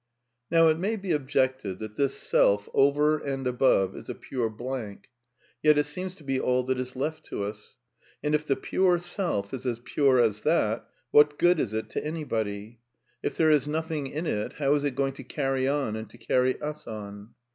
Now 0.49 0.67
it 0.69 0.79
may 0.79 0.95
be 0.95 1.11
objected 1.11 1.77
that 1.77 1.95
this 1.95 2.15
self 2.15 2.67
over 2.73 3.19
and 3.19 3.45
above 3.45 3.95
is 3.95 4.09
a 4.09 4.15
pure 4.15 4.49
blank. 4.49 5.09
Yet 5.61 5.77
it 5.77 5.83
seems 5.85 6.15
to 6.15 6.23
be 6.23 6.39
all 6.39 6.63
that 6.63 6.79
is 6.79 6.95
left 6.95 7.23
to 7.25 7.43
us. 7.43 7.77
And 8.23 8.33
if 8.33 8.43
the 8.47 8.55
pure 8.55 8.97
seK 8.97 9.53
is 9.53 9.63
as 9.67 9.77
pure 9.83 10.19
as 10.19 10.41
that, 10.41 10.89
what 11.11 11.37
good 11.37 11.59
is 11.59 11.75
it 11.75 11.91
to 11.91 12.03
any 12.03 12.23
body? 12.23 12.79
If 13.21 13.37
there 13.37 13.51
is 13.51 13.67
nothing 13.67 14.07
in 14.07 14.25
it, 14.25 14.53
how 14.53 14.73
is 14.73 14.83
it 14.83 14.95
going 14.95 15.13
to 15.13 15.23
carry 15.23 15.67
on 15.67 15.95
and 15.95 16.09
to 16.09 16.17
carry 16.17 16.59
us 16.59 16.87
on 16.87 17.35